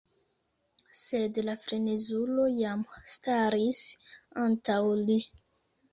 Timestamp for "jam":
2.55-2.83